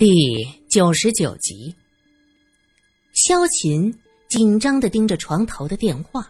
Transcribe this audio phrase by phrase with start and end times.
[0.00, 1.74] 第九十九集，
[3.12, 3.94] 萧琴
[4.30, 6.26] 紧张的盯着床头的电话，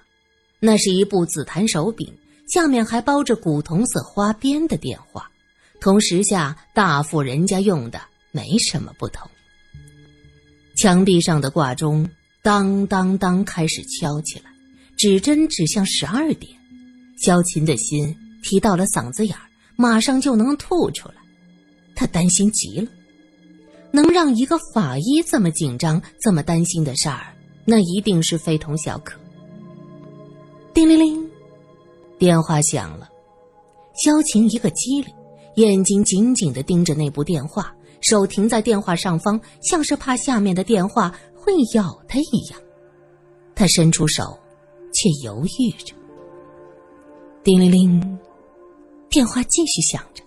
[0.58, 2.12] 那是一部紫檀手柄，
[2.48, 5.30] 下面还包着古铜色花边的电话，
[5.80, 8.02] 同时下大户人家用的
[8.32, 9.30] 没什么不同。
[10.74, 12.10] 墙壁上的挂钟
[12.42, 14.50] 当当当开始敲起来，
[14.96, 16.52] 指针指向十二点，
[17.22, 18.12] 萧琴的心
[18.42, 19.42] 提到了嗓子眼儿，
[19.76, 21.14] 马上就能吐出来，
[21.94, 22.90] 他担心极了。
[23.92, 27.34] 能让一个法医这么紧张、这么担心的事儿，
[27.64, 29.18] 那一定是非同小可。
[30.72, 31.30] 叮铃铃，
[32.18, 33.08] 电话响了。
[34.04, 35.12] 萧晴一个机灵，
[35.56, 42.60] 眼睛紧紧的盯着那部电话，手停在电话上方，像是怕下面的电话会咬他一样。
[43.54, 44.38] 他伸出手，
[44.94, 45.94] 却犹豫着。
[47.42, 48.18] 叮铃铃，
[49.10, 50.22] 电话继续响着，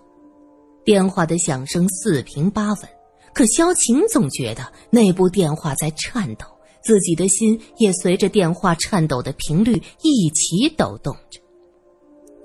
[0.84, 2.90] 电话的响声四平八稳。
[3.34, 6.46] 可萧晴总觉得那部电话在颤抖，
[6.84, 11.40] 自己的心也随着电话颤抖的频率一起抖动着，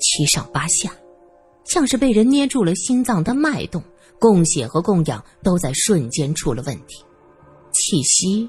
[0.00, 0.90] 七上八下，
[1.64, 3.82] 像是被人捏住了心脏的脉动，
[4.18, 7.04] 供血和供氧都在瞬间出了问题，
[7.72, 8.48] 气息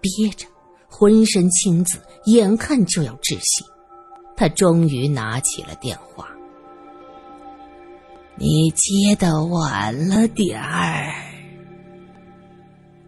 [0.00, 0.46] 憋着，
[0.88, 3.64] 浑身青紫，眼看就要窒息。
[4.34, 6.28] 他终于拿起了电话
[8.36, 11.12] ：“你接的晚了点儿。”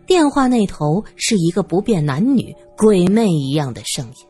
[0.09, 4.27] 电话那头是一个不辨男女、鬼魅一样的声音。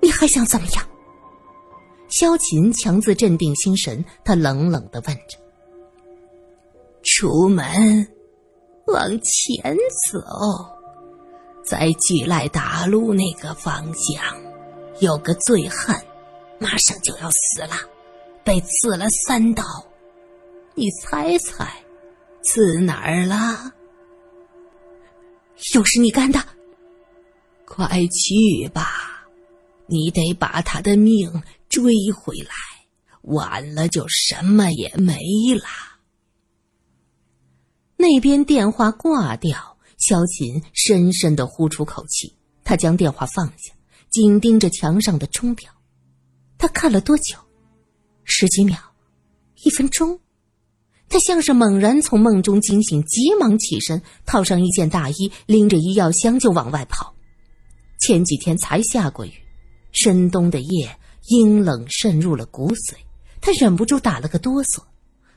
[0.00, 0.88] 你还想怎么样？
[2.08, 5.38] 萧琴强自镇定心神，他冷冷的问着。
[7.02, 8.08] 出门，
[8.86, 9.76] 往前
[10.10, 10.20] 走，
[11.62, 14.24] 在巨赖大路那个方向，
[15.00, 16.02] 有个醉汉，
[16.58, 17.76] 马上就要死了，
[18.42, 19.62] 被刺了三刀，
[20.74, 21.68] 你猜猜？
[22.46, 23.74] 刺哪儿了？
[25.74, 26.40] 又是你干的！
[27.66, 29.26] 快去吧，
[29.86, 32.54] 你得把他的命追回来，
[33.22, 35.18] 晚了就什么也没
[35.54, 35.66] 了。
[37.96, 42.32] 那边电话挂掉，萧琴深深的呼出口气，
[42.62, 43.72] 他将电话放下，
[44.08, 45.72] 紧盯着墙上的钟表。
[46.58, 47.36] 他看了多久？
[48.22, 48.78] 十几秒？
[49.64, 50.20] 一分钟？
[51.08, 57.14] 他像是猛然从梦中惊醒，急忙起身，套上一件大衣，拎着医药箱就往外跑。
[58.00, 59.32] 前几天才下过雨，
[59.92, 62.94] 深冬的夜，阴冷渗入了骨髓，
[63.40, 64.82] 他忍不住打了个哆嗦。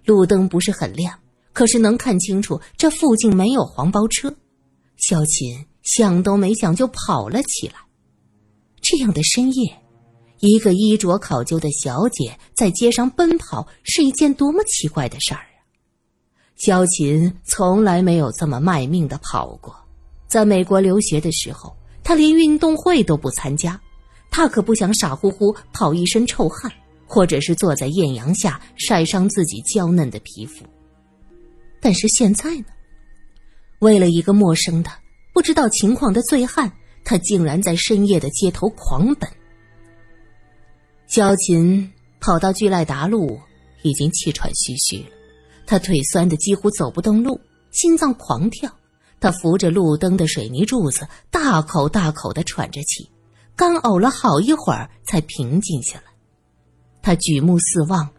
[0.06, 1.18] 路灯不是很亮，
[1.54, 4.36] 可是能看清楚这附近没有黄包车。
[4.98, 7.76] 萧琴想都没想就跑了起来。
[8.82, 9.82] 这样的深夜，
[10.40, 15.46] 一个衣着考究的小姐在街上奔跑，是一件多么奇怪的事儿！
[16.60, 19.74] 萧琴从来没有这么卖命的跑过，
[20.28, 23.80] 在美国留学的时候，他连运动会都不参加，
[24.30, 26.70] 他可不想傻乎乎跑一身臭汗，
[27.08, 30.66] 或者是坐在艳阳下晒伤自己娇嫩的皮肤。
[31.80, 32.66] 但是现在呢，
[33.80, 34.92] 为了一个陌生的、
[35.34, 36.70] 不知道情况的醉汉，
[37.06, 39.30] 他竟然在深夜的街头狂奔。
[41.08, 41.90] 萧琴
[42.20, 43.40] 跑到巨赖达路，
[43.82, 45.19] 已经气喘吁吁了。
[45.70, 48.68] 他腿酸的几乎走不动路，心脏狂跳。
[49.20, 53.08] 他扶着路灯的水泥柱子，大口大口的喘着气，
[53.56, 56.06] 干呕了好一会儿才平静下来。
[57.04, 58.10] 他举目四望，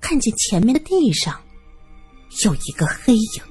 [0.00, 1.38] 看见前面的地上
[2.46, 3.42] 有一个黑影。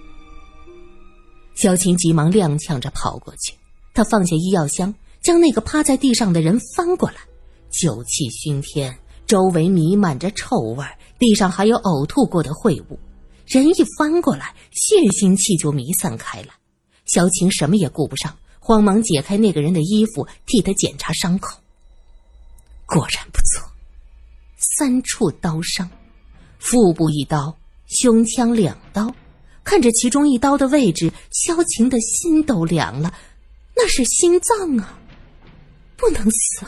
[1.54, 3.54] 小琴急忙踉跄着跑过去，
[3.94, 7.18] 他放下医药箱，将那个趴在地上的人翻过来，
[7.70, 8.98] 酒气熏天，
[9.28, 10.84] 周围弥漫着臭味，
[11.20, 12.98] 地上还有呕吐过的秽物。
[13.60, 16.50] 人一翻过来，血腥气就弥散开了。
[17.06, 21.60] 萧晴什么也顾不上，慌忙解开那个人的衣服，替他检查伤口。
[22.86, 23.70] 果然不错，
[24.58, 25.90] 三处刀伤，
[26.60, 27.56] 腹部一刀，
[27.88, 29.14] 胸腔两刀。
[29.64, 33.14] 看着其中一刀的位置，萧晴的心都凉了。
[33.76, 34.98] 那是心脏啊，
[35.96, 36.66] 不能死。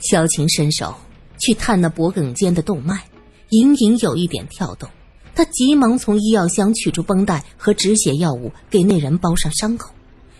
[0.00, 0.94] 萧晴伸手
[1.38, 3.08] 去探那脖颈间的动脉，
[3.50, 4.88] 隐隐有一点跳动。
[5.36, 9.92] 他急忙从医药箱取出绷带和止血药物，给那人包上伤口，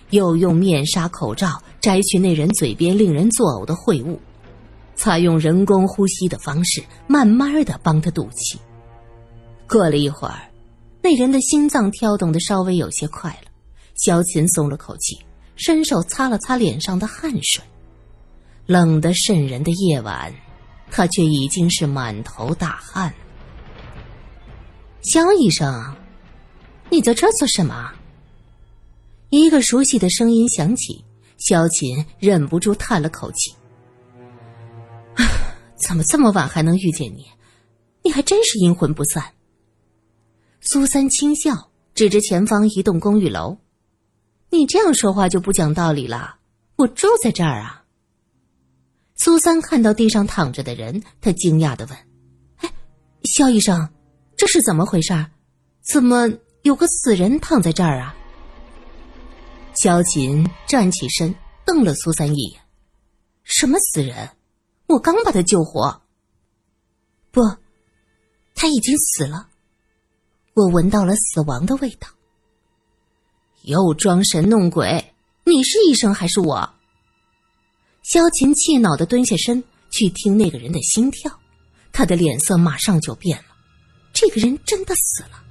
[0.08, 4.18] 又用面纱、口罩摘去那人嘴边令人作呕的秽物，
[4.94, 8.58] 采用人工呼吸的方式，慢慢的帮他堵气。
[9.68, 10.48] 过了一会儿，
[11.02, 13.50] 那人的心脏跳动的稍微有些快了，
[13.96, 15.18] 萧琴松了口气，
[15.56, 17.62] 伸手擦了擦脸上的汗水。
[18.64, 20.34] 冷得渗人的夜晚，
[20.90, 23.12] 他却已经是满头大汗。
[25.06, 25.94] 响一声，
[26.90, 27.92] 你在这做什么？”
[29.30, 31.04] 一个熟悉的声音响起，
[31.38, 33.54] 萧琴忍不住叹了口气
[35.78, 37.24] ：“怎么这么晚还能遇见你？
[38.02, 39.22] 你还真是阴魂不散。”
[40.60, 43.58] 苏三轻笑，指着前方一栋公寓楼
[44.50, 46.38] ：“你这样说话就不讲道理了。
[46.74, 47.84] 我住在这儿啊。”
[49.14, 51.96] 苏三看到地上躺着的人，他惊讶的问
[52.58, 52.72] ：“哎，
[53.22, 53.88] 萧医生，
[54.36, 55.26] 这是怎么回事？
[55.82, 56.28] 怎么
[56.62, 58.14] 有个死人躺在这儿啊？”
[59.82, 61.34] 萧琴站起身，
[61.64, 62.60] 瞪了苏三一眼
[63.44, 64.30] ：“什么死人？
[64.86, 66.02] 我刚把他救活。
[67.30, 67.40] 不，
[68.54, 69.48] 他已经死了。
[70.54, 72.08] 我闻到了死亡的味道。
[73.62, 75.12] 又装神弄鬼！
[75.44, 76.74] 你是医生还是我？”
[78.02, 81.40] 萧琴气恼的蹲下身去听那个人的心跳，
[81.92, 83.55] 他的脸色马上就变了。
[84.16, 85.44] 这个人真的死了，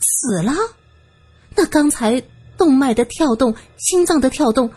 [0.00, 0.52] 死了？
[1.54, 2.20] 那刚才……
[2.54, 4.70] 动脉的跳动，心脏的跳动，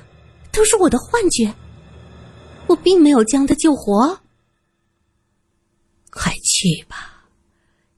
[0.51, 1.53] 都是我的幻觉。
[2.65, 4.17] 我并没有将他救活。
[6.09, 7.25] 快去吧，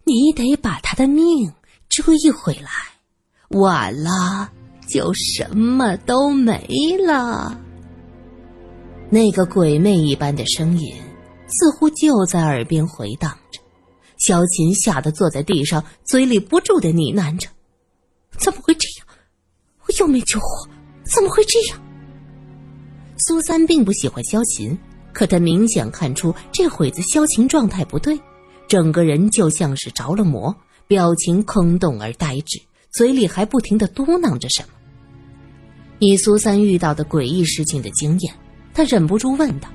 [0.04, 1.54] 你得把他的命
[1.88, 2.70] 追回来，
[3.50, 4.52] 晚了
[4.90, 6.68] 就什么都没
[7.06, 7.58] 了。
[9.10, 10.94] 那个鬼魅一般的声音
[11.48, 13.62] 似乎就在耳边回荡着，
[14.18, 17.48] 萧琴吓得坐在地上，嘴里不住的呢喃着
[18.38, 19.08] ：“怎么会这样？”
[19.88, 20.68] 我又没救活，
[21.04, 21.82] 怎么会这样？
[23.20, 24.78] 苏三并不喜欢萧琴，
[25.14, 28.20] 可他明显看出这会子萧琴状态不对，
[28.68, 30.56] 整个人就像是着了魔，
[30.88, 32.62] 表情空洞而呆滞，
[32.92, 34.70] 嘴里还不停的嘟囔着什么。
[36.00, 38.34] 以苏三遇到的诡异事情的经验，
[38.74, 39.68] 他忍不住问道：“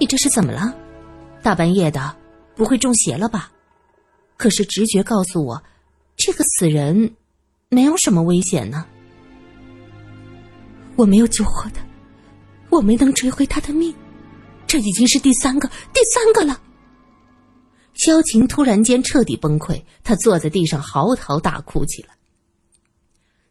[0.00, 0.74] 你这是怎么了？
[1.42, 2.16] 大半夜的，
[2.60, 3.50] 不会中邪了吧？”
[4.36, 5.62] 可是直觉告诉我，
[6.14, 7.14] 这个死人。
[7.72, 8.84] 没有什么危险呢。
[10.96, 11.80] 我没有救活他，
[12.68, 13.94] 我没能追回他的命，
[14.66, 16.60] 这已经是第三个，第三个了。
[17.94, 22.08] 萧晴突然间彻底崩溃，他坐在地上嚎啕大哭起来。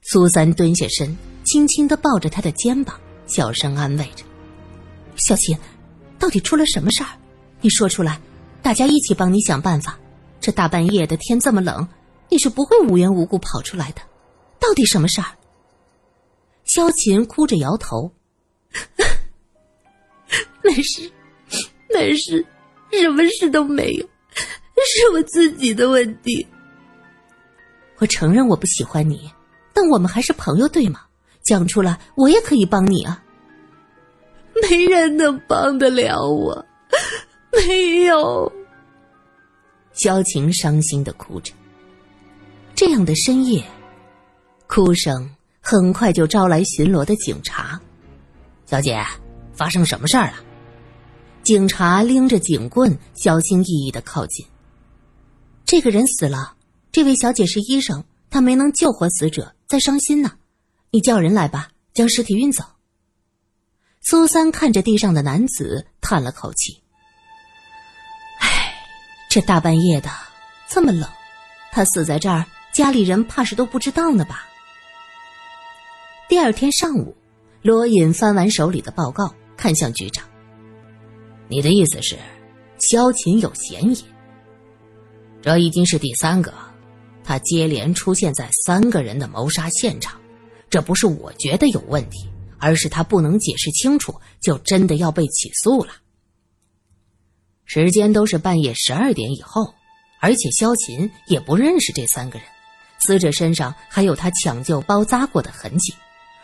[0.02, 4.26] 苏三蹲下身，轻轻的抱着他的肩膀，小声安慰着
[5.16, 5.58] ：“小琴，
[6.20, 7.10] 到底出了什么事儿？
[7.62, 8.20] 你说出来，
[8.62, 9.98] 大家一起帮你想办法。
[10.40, 11.88] 这大半夜的，天这么冷，
[12.30, 14.02] 你是不会无缘无故跑出来的。”
[14.60, 15.28] 到底什么事儿？
[16.66, 18.12] 萧琴哭着摇头
[20.62, 21.12] ：“没事，
[21.94, 22.46] 没事，
[22.92, 26.46] 什么事都没有，是我自己的问题。
[27.98, 29.32] 我承认我不喜欢你，
[29.74, 31.02] 但我们还是朋友，对吗？
[31.42, 33.24] 讲出来，我也可以帮你啊。
[34.70, 36.66] 没人能帮得了我，
[37.52, 38.52] 没有。”
[39.94, 41.54] 萧晴伤心的哭着。
[42.76, 43.64] 这样的深夜。
[44.68, 45.30] 哭声
[45.62, 47.80] 很快就招来巡逻的警察。
[48.66, 49.04] 小姐，
[49.52, 50.36] 发生什么事儿了？
[51.44, 54.46] 警察拎着警棍，小心翼翼的靠近。
[55.66, 56.56] 这个人死了，
[56.92, 60.32] 这位小姐是医生，她没能救活死者，在伤心呢。
[60.92, 62.64] 你叫人来吧，将尸体运走。
[64.02, 66.80] 苏三看着地上的男子，叹了口气：“，
[69.30, 70.10] 这大半夜的，
[70.68, 71.08] 这么冷，
[71.72, 72.44] 他死在这儿，
[72.74, 74.48] 家里人怕是都不知道呢吧？”
[76.28, 77.16] 第二天上午，
[77.62, 80.26] 罗隐翻完手里的报告，看向局长
[81.48, 82.18] ：“你的意思是，
[82.80, 84.04] 萧琴有嫌疑？
[85.44, 86.52] 这已经是第三个，
[87.24, 90.20] 他接连出现在三个人的谋杀现场。
[90.72, 95.94] 这不是我觉得有问题，而是他不能解释清楚，就真的要被起诉了。
[97.72, 99.76] 时间都是半夜十二点以后，
[100.20, 102.48] 而且萧琴也不认识这三个人，
[102.98, 105.94] 死者身上还有他抢救包扎过的痕迹。”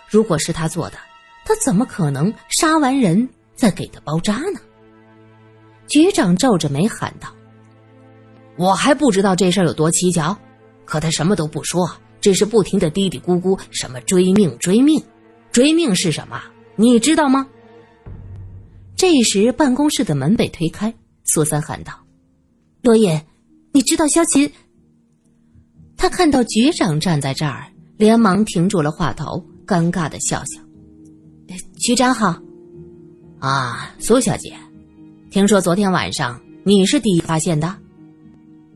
[0.07, 0.97] 如果是他做的，
[1.43, 4.59] 他怎么可能杀完人再给他包扎呢？
[5.87, 7.27] 局长皱着眉喊道
[8.55, 10.37] ：“我还不知道这事儿有多蹊跷，
[10.85, 11.89] 可他什么都不说，
[12.21, 15.03] 只是不停的嘀嘀咕咕，什么追命追命，
[15.51, 16.39] 追命是什么？
[16.75, 17.47] 你知道吗？”
[18.95, 20.93] 这时，办公室的门被推开，
[21.25, 21.93] 苏三喊道
[22.81, 23.19] ：“罗隐，
[23.73, 24.51] 你知道萧琴？”
[25.97, 27.65] 他看到局长站在这儿，
[27.97, 29.43] 连忙停住了话头。
[29.65, 30.61] 尴尬的笑笑，
[31.79, 32.39] 局长好，
[33.39, 34.53] 啊，苏小姐，
[35.31, 37.75] 听说昨天晚上你是第一发现的？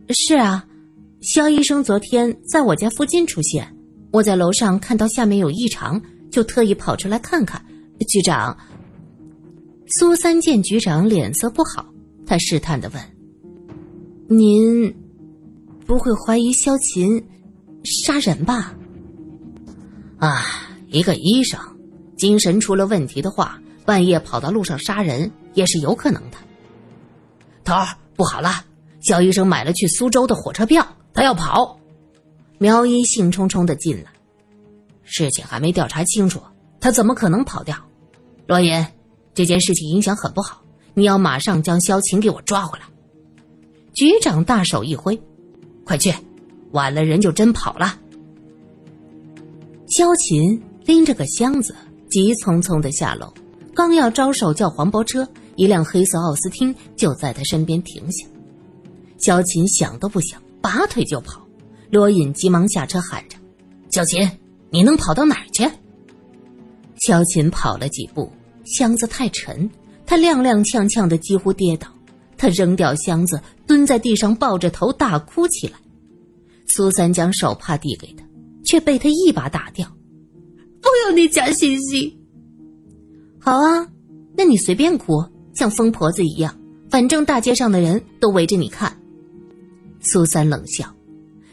[0.09, 0.65] 是啊，
[1.21, 3.71] 肖医生昨天在我家附近出现，
[4.11, 6.01] 我在楼上看到下面有异常，
[6.31, 7.63] 就特意跑出来看看。
[8.07, 8.57] 局长，
[9.99, 11.85] 苏三见局长脸色不好，
[12.29, 13.03] 他试探的问
[14.29, 14.95] ：“您
[15.87, 17.25] 不会怀疑萧琴
[17.83, 18.75] 杀人吧？
[20.19, 20.45] 啊，
[20.89, 21.59] 一个医生，
[22.15, 26.37] 精神出了问题的话，半夜跑到路上杀人也是有可能的。
[27.63, 28.63] 头儿，不好了，
[29.01, 31.79] 肖医生买了去苏州的火车票，他要跑。
[32.59, 34.11] 苗一兴冲冲的进来，
[35.01, 36.39] 事情还没调查清楚，
[36.79, 37.75] 他怎么可能跑掉？
[38.45, 38.85] 罗隐，
[39.33, 40.61] 这件事情影响很不好，
[40.99, 42.85] 你要马上将萧晴给我抓回来。
[43.93, 45.17] 局长大手一挥，
[45.85, 46.13] 快去，
[46.71, 47.97] 晚了人就真跑了。
[49.87, 51.73] 萧琴拎着个箱子，
[52.09, 53.33] 急匆匆的下楼，
[53.73, 55.25] 刚要招手叫黄包车，
[55.55, 58.27] 一辆黑色奥斯汀就在他身边停下。
[59.19, 61.41] 萧琴想都不想，拔腿就跑。
[61.91, 63.37] 罗隐急忙下车喊着
[63.89, 64.29] ：“萧琴，
[64.69, 65.65] 你能跑到哪儿去？”
[66.99, 68.31] 萧琴跑了几步，
[68.65, 69.69] 箱子太沉，
[70.09, 71.87] 他踉踉跄跄的几乎跌倒。
[72.35, 75.73] 他扔掉箱子，蹲在地上抱着头大哭起来。
[76.65, 78.25] 苏三将手帕递给他，
[78.65, 79.87] 却被他一把打掉。
[80.81, 82.11] “不要你假惺惺。
[83.39, 83.87] ”“好啊，
[84.35, 85.23] 那你随便哭，
[85.53, 88.91] 像疯婆子一样，反正大街上的人都围着你看。”
[90.01, 90.91] 苏三冷笑。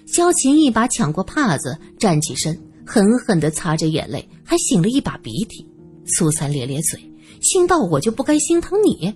[0.06, 5.66] 萧琴一把抢过帕子，站起身，狠狠地擦着眼泪，还擤了一把鼻涕。
[6.06, 9.14] 苏三咧咧嘴，心道：“我就不该心疼你。”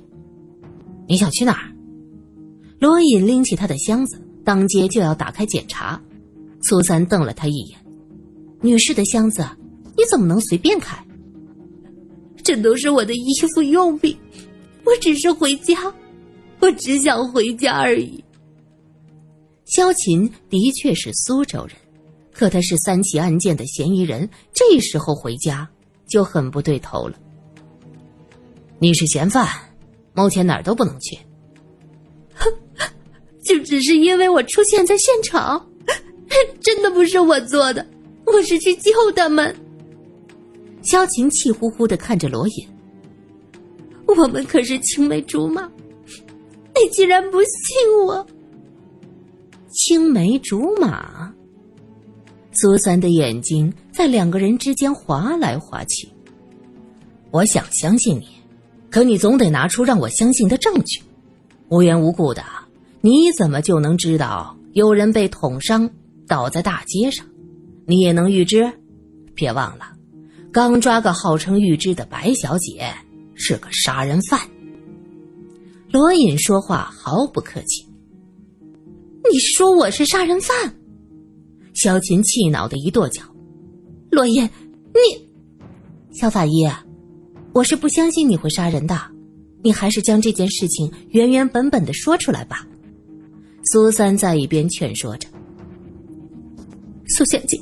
[1.08, 1.72] 你想去哪儿？
[2.78, 6.00] 罗隐拎起他的箱子，当街就要打开检查。
[6.62, 7.78] 苏三瞪了他一眼
[8.62, 9.44] ：“女士的箱子，
[9.96, 10.96] 你怎么能随便开？
[12.42, 14.16] 这都是我的衣服用品，
[14.84, 15.92] 我只是回家，
[16.60, 18.22] 我只想回家而已。”
[19.66, 21.76] 萧琴的确是苏州人，
[22.32, 25.68] 可他是三起案件的嫌疑人，这时候回家
[26.08, 27.18] 就很不对头了。
[28.80, 29.46] 你是嫌犯，
[30.14, 31.18] 目前哪儿都不能去。
[32.34, 32.50] 哼，
[33.44, 35.68] 就只是因为我出现在现场，
[36.62, 37.86] 真的不是我做的，
[38.24, 39.54] 我是去救他们。
[40.82, 42.66] 萧晴气呼呼的看着罗隐
[44.08, 45.70] ：“我们可是青梅竹马，
[46.74, 48.26] 你竟然不信我！”
[49.68, 51.30] 青梅竹马，
[52.52, 56.08] 苏三的眼睛在两个人之间划来划去。
[57.30, 58.26] 我想相信你，
[58.90, 61.00] 可你总得拿出让我相信的证据。
[61.68, 62.42] 无缘无故的，
[63.00, 65.88] 你怎么就能知道有人被捅伤
[66.26, 67.24] 倒在大街上？
[67.86, 68.70] 你也能预知？
[69.34, 69.84] 别忘了，
[70.52, 72.92] 刚抓个号称预知的白小姐
[73.34, 74.40] 是个杀人犯。
[75.92, 77.86] 罗隐说话毫不客气。
[79.30, 80.74] 你说我是杀人犯？
[81.74, 83.22] 萧琴气恼的一跺脚。
[84.10, 84.42] 罗隐，
[84.92, 85.28] 你，
[86.12, 86.68] 萧法医，
[87.52, 88.96] 我是不相信你会杀人的，
[89.62, 92.66] 你还是将这件事情原原本本的说出来吧。
[93.64, 95.28] 苏三在一边劝说着。
[97.08, 97.60] 苏小姐，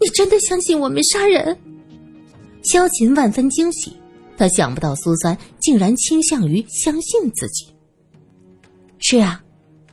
[0.00, 1.56] 你真的相信我没杀人？
[2.62, 3.92] 萧琴万分惊喜，
[4.36, 7.66] 他想不到苏三竟然倾向于相信自己。
[8.98, 9.42] 是啊。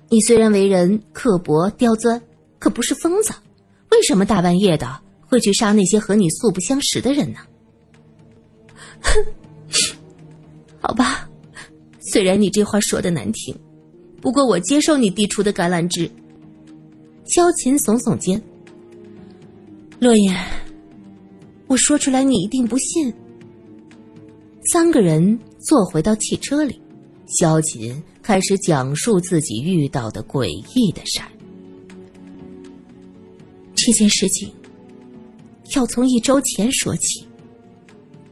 [0.07, 2.22] 你虽然为人刻薄刁钻，
[2.60, 3.34] 可不是疯子。
[3.89, 7.39] 为什么大半夜的会去杀那些和你素不相识的人呢？
[9.01, 9.25] 哼，
[10.81, 11.29] 好吧，
[11.99, 13.55] 虽然你这话说的难听，
[14.21, 16.09] 不过我接受你递出的橄榄枝。
[17.25, 18.41] 萧琴耸耸肩，
[19.99, 20.35] 洛言，
[21.67, 23.13] 我说出来你一定不信。
[24.71, 26.79] 三个人坐回到汽车里，
[27.39, 28.01] 萧琴。
[28.21, 31.29] 开始讲述自己遇到的诡异的事儿。
[33.75, 34.51] 这件事情
[35.75, 37.23] 要从一周前说起。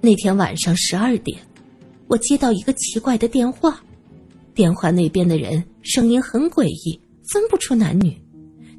[0.05, 1.39] 那天晚上十二点，
[2.07, 3.81] 我接到一个奇怪的电话，
[4.53, 6.99] 电话那边的人声音很诡异，
[7.31, 8.13] 分不出男女。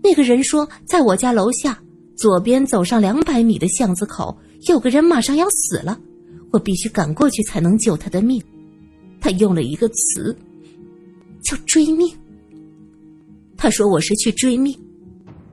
[0.02, 1.83] 那个人说，在我家楼下
[2.14, 4.37] 左边走上两百米的巷子口，
[4.69, 5.99] 有个人马上要死了，
[6.52, 8.38] 我必须赶过去才能救他的命。
[9.19, 10.37] 他用了一个词。
[11.43, 12.07] 叫追命。
[13.57, 14.78] 他说我是去追命，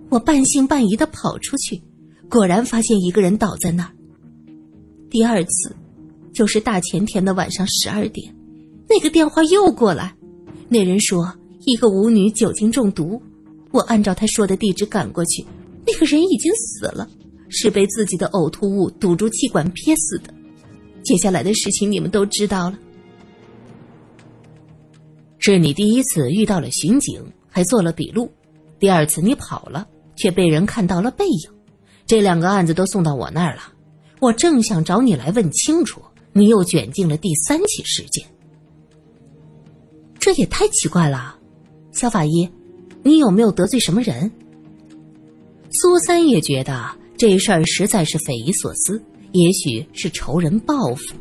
[0.09, 1.81] 我半信半疑的跑出去，
[2.29, 3.91] 果然发现一个人倒在那儿。
[5.11, 5.75] 第二次，
[6.33, 8.33] 就是大前天的晚上十二点，
[8.87, 10.15] 那个电话又过来，
[10.69, 11.31] 那人说
[11.65, 13.21] 一个舞女酒精中毒，
[13.71, 15.45] 我按照他说的地址赶过去，
[15.85, 17.09] 那个人已经死了，
[17.49, 20.33] 是被自己的呕吐物堵住气管憋死的。
[21.03, 22.79] 接下来的事情你们都知道了。
[25.39, 28.27] 是你第一次遇到了巡警，还做了笔录；
[28.79, 31.51] 第二次你跑了，却被人看到了背影。
[32.05, 33.61] 这两个案子都送到我那儿了，
[34.21, 35.99] 我正想找你来问清楚，
[36.31, 38.23] 你又卷进了第三起事件。
[40.19, 41.39] 这也太奇怪了，
[41.91, 42.47] 肖法医，
[43.01, 44.31] 你有没有得罪什么人？
[45.71, 49.01] 苏三也觉得这事儿实在是匪夷所思，
[49.31, 51.15] 也许是仇人报复。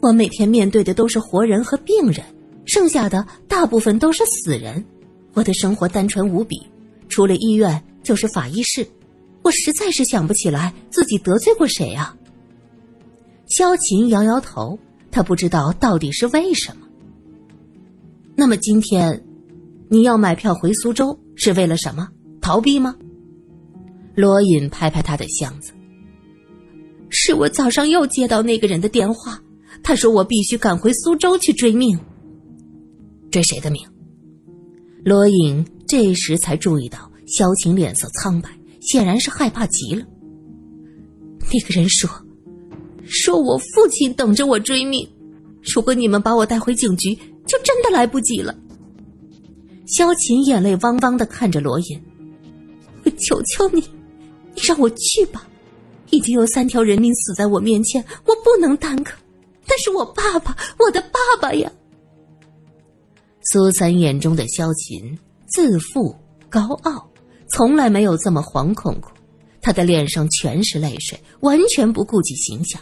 [0.00, 2.24] 我每天面对的都是活人和病人，
[2.64, 4.82] 剩下的大部分都是死人。
[5.34, 6.58] 我的生活单纯无比，
[7.10, 8.88] 除了医院就是法医室。
[9.42, 12.16] 我实在是想不起来自己得罪过谁啊。
[13.46, 14.78] 萧琴摇摇头，
[15.10, 16.86] 他不知道到底是为什么。
[18.36, 19.24] 那么今天，
[19.88, 22.08] 你要买票回苏州是为了什么？
[22.40, 22.94] 逃避吗？
[24.14, 25.72] 罗隐拍拍他的箱子。
[27.08, 29.42] 是我早上又接到那个人的电话，
[29.82, 31.98] 他说我必须赶回苏州去追命。
[33.30, 33.82] 追谁的命？
[35.04, 38.48] 罗隐这时才注意到萧晴脸色苍白，
[38.80, 40.04] 显然是害怕极了。
[41.52, 42.08] 那个人说
[43.04, 45.08] ：“说我父亲等着我追命，
[45.62, 47.14] 如果你们把我带回警局，
[47.46, 48.54] 就真的来不及了。”
[49.86, 52.00] 萧琴眼泪汪汪的看着罗隐
[53.04, 53.80] ：“我求求你，
[54.54, 55.48] 你让我去吧！
[56.10, 59.12] 已经有三条人命死在我面前，我不能耽搁。
[59.66, 61.70] 但是我爸爸，我的爸爸呀！”
[63.42, 65.18] 苏三眼中的萧琴
[65.48, 66.14] 自负
[66.48, 67.10] 高傲，
[67.50, 69.10] 从来没有这么惶恐过。
[69.62, 72.80] 他的脸上全是泪水，完全不顾及形象。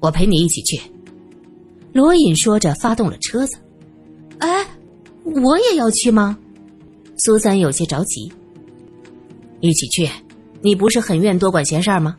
[0.00, 0.80] 我陪你一起去。
[1.92, 3.56] 罗隐说着，发动了车子。
[4.38, 4.66] 哎，
[5.24, 6.38] 我也要去吗？
[7.18, 8.32] 苏三有些着急。
[9.60, 10.08] 一起去，
[10.62, 12.16] 你不是很愿多管闲事儿吗？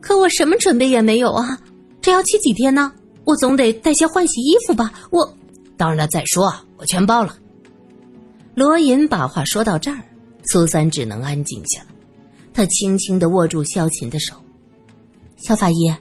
[0.00, 1.58] 可我什么准备也没有啊！
[2.00, 2.92] 这要去几天呢？
[3.24, 4.92] 我总得带些换洗衣服吧。
[5.10, 5.36] 我。
[5.76, 7.36] 当然了，再说我全包了。
[8.54, 9.98] 罗隐把话说到这儿，
[10.44, 11.88] 苏三只能安静下来。
[12.52, 14.34] 他轻轻的握住萧琴的手
[15.36, 15.92] ：“萧法医，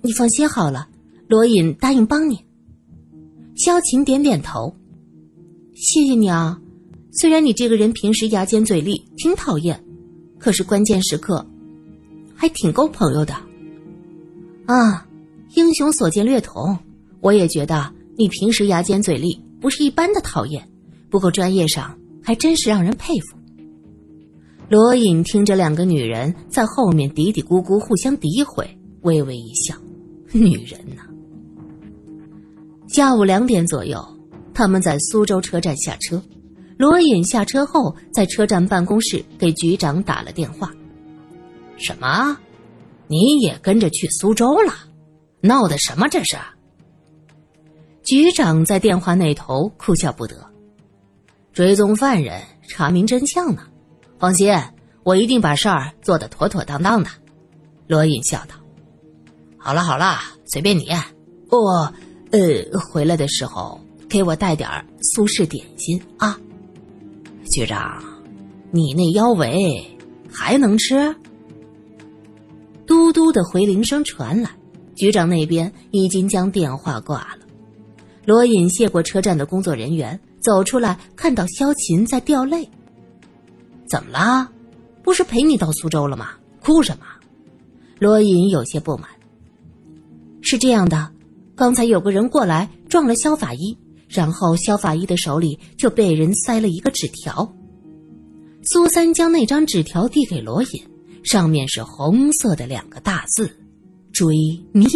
[0.00, 0.88] 你放心好了，
[1.28, 2.42] 罗隐答应帮你。”
[3.54, 4.74] 萧琴点点头
[5.76, 6.58] ：“谢谢你啊，
[7.12, 9.84] 虽然你这个人平时牙尖嘴利，挺讨厌，
[10.38, 11.46] 可是关键时刻，
[12.34, 13.34] 还挺够朋友的。”
[14.64, 15.06] 啊，
[15.54, 16.78] 英雄所见略同，
[17.20, 17.92] 我也觉得。
[18.16, 20.68] 你平时牙尖嘴利，不是一般的讨厌，
[21.08, 21.98] 不过专业上
[22.30, 23.36] 还真是让人佩服。
[24.68, 29.74] 罗隐听着两个女人在后面嘀嘀咕咕互相诋毁，微微一笑。
[30.30, 31.02] 女人呐。
[32.86, 34.00] 下午两点左右，
[34.54, 36.22] 他们在苏州车站下车。
[36.78, 40.72] 罗隐下车后，在车站办公室给局长打了电话。
[41.76, 42.38] 什么？
[43.08, 44.72] 你也跟着去苏州了？
[45.40, 46.36] 闹的什么这是？
[48.04, 50.48] 局长在电话那头哭笑不得，
[51.52, 53.62] 追踪犯人，查明真相呢。
[54.18, 54.54] 放心，
[55.02, 57.10] 我一定把事儿做得妥妥当当的。
[57.86, 58.54] 罗隐笑道
[59.58, 60.86] ：“好了好了，随便你。
[61.50, 61.92] 我，
[62.30, 64.68] 呃，回来的时候给我带点
[65.02, 66.38] 苏式点心啊。”
[67.50, 68.02] 局长，
[68.70, 69.98] 你那腰围
[70.32, 71.16] 还能吃？
[72.86, 74.50] 嘟嘟的回铃声传来，
[74.94, 77.38] 局长那边已经将电话挂了。
[78.24, 82.68] 罗隐谢过车站的工作人员，走出来，看到萧琴在掉泪。
[83.88, 84.50] 怎么了？
[85.02, 86.30] 不是陪你到苏州了吗？
[86.60, 87.04] 哭什么？
[87.98, 89.08] 罗隐有些不满。
[90.42, 91.10] 是这样的，
[91.54, 93.76] 刚才有个人过来撞了萧法医，
[94.08, 97.52] 然后萧法医的手里就被人塞了一个纸条。
[98.62, 100.68] 苏三将那张纸条递给罗隐，
[101.22, 103.50] 上面是红色的两个大字
[104.12, 104.34] ：“追
[104.72, 104.86] 命。”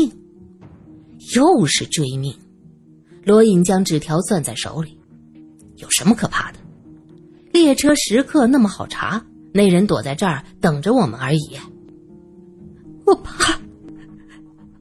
[1.34, 2.34] 又是追命。
[3.24, 4.98] 罗隐将纸条攥在手里，
[5.76, 6.58] 有什么可怕的？
[7.52, 11.56] 列车时刻那么好查，那人躲在这儿等着我们而已。
[13.06, 13.58] 我怕，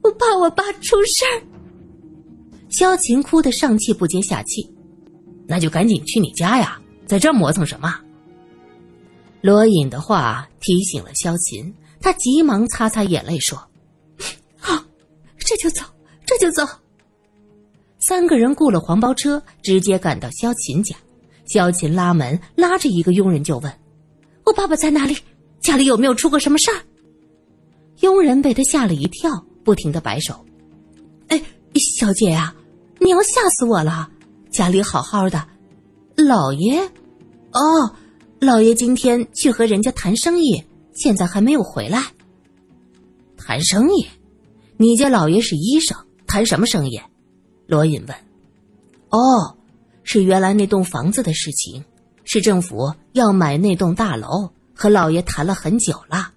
[0.02, 1.44] 我怕我爸出事儿。
[2.70, 4.68] 萧晴哭得上气不接下气，
[5.48, 7.94] 那就赶紧去你家呀，在这磨蹭什么？
[9.42, 13.56] 罗隐的话提醒了萧琴，他急忙擦擦眼泪说
[14.58, 14.84] ：“好，
[15.38, 15.84] 这就走，
[16.26, 16.68] 这就走。”
[18.06, 20.94] 三个人雇了黄包车，直接赶到萧琴家。
[21.46, 23.74] 萧琴拉门，拉着一个佣人就问
[24.46, 25.16] ：“我爸爸在哪里？
[25.62, 26.84] 家里有没有出过什么事儿？”
[28.02, 29.32] 佣人被他吓了一跳，
[29.64, 30.46] 不停的摆手
[31.30, 31.42] ：“哎，
[31.98, 32.54] 小姐呀，
[33.00, 34.10] 你要吓死我了！
[34.52, 35.42] 家里好好的，
[36.18, 36.82] 老爷，
[37.52, 37.96] 哦，
[38.42, 40.62] 老爷今天去和人家谈生意，
[40.94, 42.04] 现在还没有回来。
[43.38, 44.06] 谈生意？
[44.76, 47.00] 你家老爷是医生，谈什么生意？”
[47.66, 48.18] 罗隐问
[49.10, 49.58] ：“哦，
[50.04, 51.84] 是原来那栋房子的事情，
[52.24, 56.34] 市政府要买那栋大楼，和老爷谈了很久了。”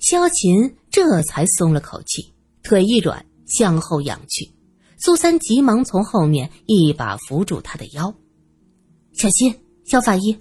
[0.00, 4.50] 萧琴这才松了口气，腿一软，向后仰去。
[4.98, 8.14] 苏三急忙从后面一把扶住他的腰
[9.12, 10.38] ：“小心，肖法医。”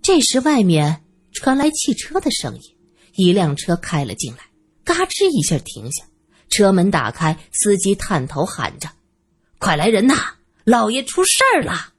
[0.00, 2.62] 这时，外面传来汽车的声音，
[3.14, 4.38] 一辆车开了进来，
[4.84, 6.04] 嘎吱一下停下，
[6.56, 8.88] 车门打开，司机探头喊着
[9.58, 10.14] ：“快来人呐，
[10.62, 11.93] 老爷出事儿了！”